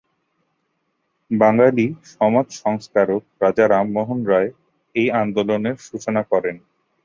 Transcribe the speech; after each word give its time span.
বাঙালি 1.31 1.85
সমাজ 2.13 2.47
সংস্কারক 2.63 3.23
রাজা 3.41 3.65
রামমোহন 3.67 4.19
রায় 4.25 4.49
এই 4.95 5.07
আন্দোলনের 5.21 5.77
সূচনা 5.87 6.21
করেন। 6.31 6.55